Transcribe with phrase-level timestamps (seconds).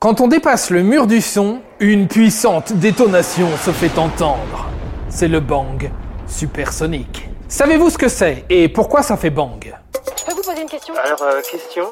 [0.00, 4.68] Quand on dépasse le mur du son, une puissante détonation se fait entendre.
[5.08, 5.90] C'est le bang
[6.28, 7.28] supersonique.
[7.48, 9.74] Savez-vous ce que c'est et pourquoi ça fait bang?
[10.16, 10.94] Je peux vous poser une question?
[11.04, 11.86] Alors, euh, question?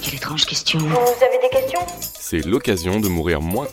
[0.00, 0.78] Quelle étrange question.
[0.78, 1.80] Vous avez des questions?
[2.00, 3.66] C'est l'occasion de mourir moins.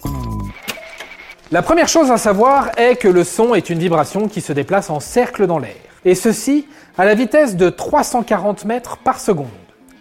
[1.52, 4.90] La première chose à savoir est que le son est une vibration qui se déplace
[4.90, 5.76] en cercle dans l'air.
[6.06, 6.68] Et ceci
[6.98, 9.46] à la vitesse de 340 mètres par seconde.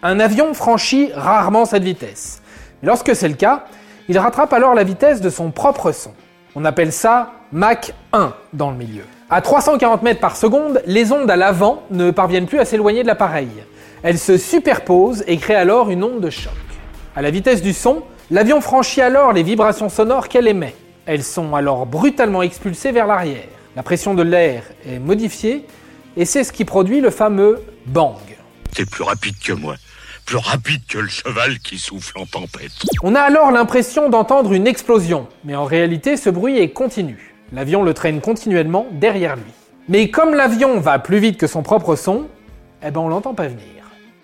[0.01, 2.41] Un avion franchit rarement cette vitesse.
[2.85, 3.65] Lorsque c'est le cas,
[4.09, 6.11] il rattrape alors la vitesse de son propre son.
[6.55, 9.01] On appelle ça Mach 1 dans le milieu.
[9.31, 13.07] À 340 mètres par seconde, les ondes à l'avant ne parviennent plus à s'éloigner de
[13.07, 13.49] l'appareil.
[14.03, 16.53] Elles se superposent et créent alors une onde de choc.
[17.15, 20.75] À la vitesse du son, l'avion franchit alors les vibrations sonores qu'elle émet.
[21.07, 23.47] Elles sont alors brutalement expulsées vers l'arrière.
[23.75, 25.65] La pression de l'air est modifiée
[26.17, 28.13] et c'est ce qui produit le fameux bang.
[28.75, 29.73] T'es plus rapide que moi.
[30.25, 32.71] Plus rapide que le cheval qui souffle en tempête.
[33.03, 37.35] On a alors l'impression d'entendre une explosion, mais en réalité ce bruit est continu.
[37.53, 39.51] L'avion le traîne continuellement derrière lui.
[39.87, 42.25] Mais comme l'avion va plus vite que son propre son,
[42.83, 43.61] eh ben on l'entend pas venir.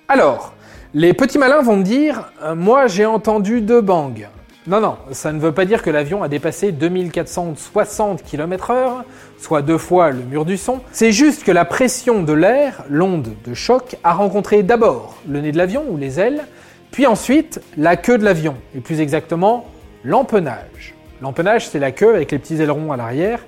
[0.07, 0.53] Alors,
[0.95, 4.11] les petits malins vont me dire euh, Moi j'ai entendu deux bangs.
[4.67, 9.01] Non, non, ça ne veut pas dire que l'avion a dépassé 2460 km/h,
[9.39, 10.81] soit deux fois le mur du son.
[10.91, 15.51] C'est juste que la pression de l'air, l'onde de choc, a rencontré d'abord le nez
[15.51, 16.43] de l'avion ou les ailes,
[16.91, 19.65] puis ensuite la queue de l'avion, et plus exactement
[20.03, 20.93] l'empennage.
[21.23, 23.39] L'empennage, c'est la queue avec les petits ailerons à l'arrière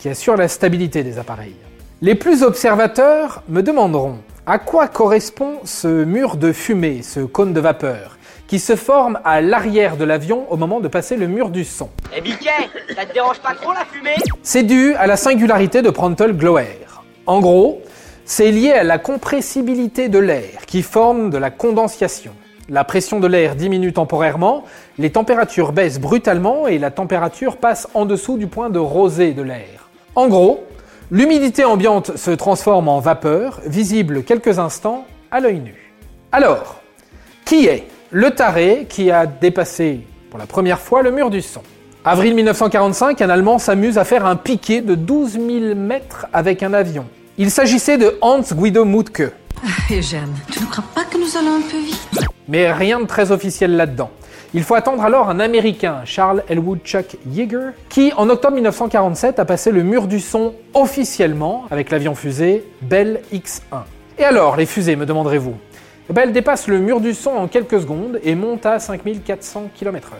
[0.00, 1.54] qui assure la stabilité des appareils.
[2.02, 7.60] Les plus observateurs me demanderont à quoi correspond ce mur de fumée, ce cône de
[7.60, 8.18] vapeur?
[8.46, 11.90] Qui se forme à l'arrière de l'avion au moment de passer le mur du son.
[12.16, 12.50] Eh Biquet,
[12.94, 14.14] ça te dérange pas trop la fumée?
[14.42, 16.78] C'est dû à la singularité de Prandtl-Glauer.
[17.26, 17.82] En gros,
[18.24, 22.32] c'est lié à la compressibilité de l'air qui forme de la condensation.
[22.68, 24.64] La pression de l'air diminue temporairement,
[24.98, 29.42] les températures baissent brutalement et la température passe en dessous du point de rosée de
[29.42, 29.88] l'air.
[30.16, 30.64] En gros,
[31.12, 35.92] l'humidité ambiante se transforme en vapeur, visible quelques instants à l'œil nu.
[36.32, 36.80] Alors,
[37.44, 40.00] qui est le taré qui a dépassé
[40.30, 41.62] pour la première fois le mur du son.
[42.04, 46.72] Avril 1945, un Allemand s'amuse à faire un piqué de 12 000 mètres avec un
[46.72, 47.06] avion.
[47.36, 49.32] Il s'agissait de Hans Guido Mutke.
[49.64, 52.28] Ah, tu ne crois pas que nous allons un peu vite?
[52.48, 54.10] Mais rien de très officiel là-dedans.
[54.54, 59.44] Il faut attendre alors un Américain, Charles Elwood Chuck Yeager, qui en octobre 1947 a
[59.44, 63.78] passé le mur du son officiellement avec l'avion fusée Bell X-1.
[64.18, 65.54] Et alors, les fusées, me demanderez-vous?
[66.14, 70.14] Elle dépasse le mur du son en quelques secondes et monte à 5400 km/h.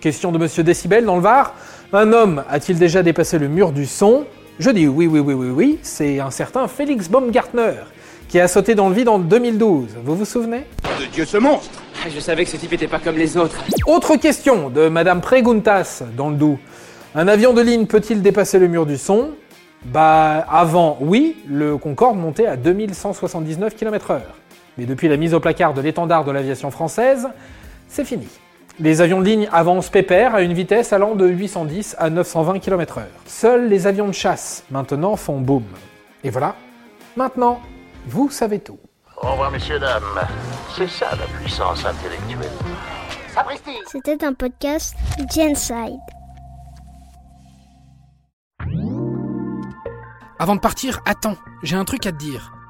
[0.00, 1.54] Question de Monsieur Décibel dans le Var.
[1.92, 4.24] Un homme a-t-il déjà dépassé le mur du son?
[4.58, 5.78] Je dis oui, oui, oui, oui, oui.
[5.82, 7.74] C'est un certain Félix Baumgartner
[8.28, 9.88] qui a sauté dans le vide en 2012.
[10.04, 10.64] Vous vous souvenez?
[11.00, 13.56] De Dieu ce monstre Ah, Je savais que ce type était pas comme les autres.
[13.86, 16.58] Autre question de Madame Preguntas dans le Doubs.
[17.14, 19.30] Un avion de ligne peut-il dépasser le mur du son?
[19.84, 24.20] Bah avant, oui, le Concorde montait à 2179 km/h.
[24.78, 27.28] Mais depuis la mise au placard de l'étendard de l'aviation française,
[27.88, 28.28] c'est fini.
[28.80, 33.02] Les avions de ligne avancent pépère à une vitesse allant de 810 à 920 km/h.
[33.26, 35.64] Seuls les avions de chasse, maintenant, font boom.
[36.24, 36.56] Et voilà,
[37.16, 37.60] maintenant,
[38.06, 38.78] vous savez tout.
[39.20, 40.02] Au revoir, messieurs, dames.
[40.74, 42.50] C'est ça la puissance intellectuelle.
[43.34, 44.94] Sapristi C'était un podcast
[45.34, 46.00] Genside.
[50.38, 52.52] Avant de partir, attends, j'ai un truc à te dire.